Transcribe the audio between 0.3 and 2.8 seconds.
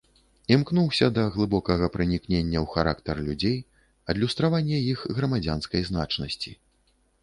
Імкнуўся да глыбокага пранікнення ў